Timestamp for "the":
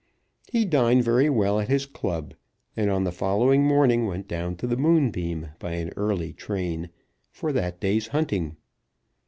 3.03-3.11, 4.65-4.75